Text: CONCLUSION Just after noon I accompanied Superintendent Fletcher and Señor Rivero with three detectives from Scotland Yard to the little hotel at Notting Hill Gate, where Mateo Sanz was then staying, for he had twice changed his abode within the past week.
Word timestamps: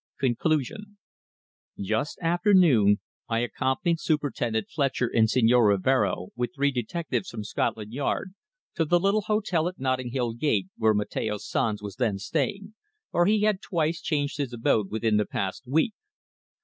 CONCLUSION 0.19 0.97
Just 1.79 2.17
after 2.23 2.55
noon 2.55 2.99
I 3.29 3.41
accompanied 3.41 3.99
Superintendent 3.99 4.67
Fletcher 4.67 5.05
and 5.05 5.27
Señor 5.27 5.67
Rivero 5.69 6.29
with 6.35 6.55
three 6.55 6.71
detectives 6.71 7.29
from 7.29 7.43
Scotland 7.43 7.93
Yard 7.93 8.31
to 8.73 8.83
the 8.83 8.99
little 8.99 9.21
hotel 9.21 9.67
at 9.67 9.77
Notting 9.77 10.09
Hill 10.09 10.33
Gate, 10.33 10.69
where 10.75 10.95
Mateo 10.95 11.37
Sanz 11.37 11.83
was 11.83 11.97
then 11.97 12.17
staying, 12.17 12.73
for 13.11 13.27
he 13.27 13.41
had 13.43 13.61
twice 13.61 14.01
changed 14.01 14.37
his 14.37 14.51
abode 14.53 14.89
within 14.89 15.17
the 15.17 15.25
past 15.27 15.67
week. 15.67 15.93